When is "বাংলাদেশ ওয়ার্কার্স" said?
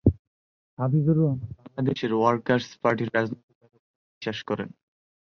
1.57-2.67